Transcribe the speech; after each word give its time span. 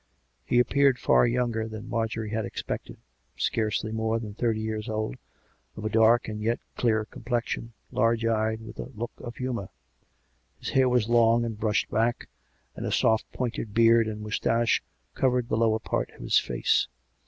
He 0.43 0.57
appeared 0.57 0.97
far 0.97 1.27
younger 1.27 1.67
than 1.67 1.87
Marjorie 1.87 2.31
had 2.31 2.43
expected— 2.43 2.97
scarcely 3.37 3.91
more 3.91 4.17
than 4.17 4.33
thirty 4.33 4.59
years 4.59 4.89
old, 4.89 5.15
of 5.77 5.85
a 5.85 5.89
dark 5.91 6.27
and 6.27 6.41
yet 6.41 6.59
clear 6.75 7.05
complexion, 7.05 7.73
large 7.91 8.25
eyed, 8.25 8.61
with 8.61 8.79
a 8.79 8.89
look 8.95 9.11
of 9.19 9.35
humour; 9.35 9.69
his 10.57 10.69
hair 10.71 10.89
was 10.89 11.07
long 11.07 11.45
and 11.45 11.59
brushed 11.59 11.91
back; 11.91 12.27
and 12.75 12.87
a 12.87 12.91
soft, 12.91 13.31
pointed 13.31 13.75
beard 13.75 14.07
and 14.07 14.21
moustache 14.21 14.81
covered 15.13 15.49
the 15.49 15.55
lower 15.57 15.77
part 15.77 16.09
of 16.13 16.21
his 16.21 16.39
face. 16.39 16.87